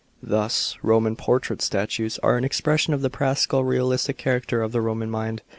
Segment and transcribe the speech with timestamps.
[0.23, 5.11] Thus Roman portrait statues are an expression of the practical, realistic character of the Roman
[5.11, 5.43] mind.